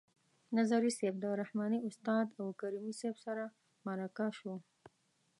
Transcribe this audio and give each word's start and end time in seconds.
نظري 0.57 0.89
صیب 0.99 1.15
د 1.19 1.25
رحماني 1.41 1.79
استاد 1.87 2.25
او 2.41 2.47
کریمي 2.59 2.93
صیب 3.01 3.15
سره 3.25 3.43
مرکه 3.85 4.27
شو. 4.37 4.53